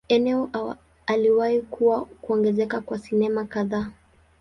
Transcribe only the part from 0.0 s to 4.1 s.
Eneo aliwahi kuwa kuongezeka kwa sinema kadhaa.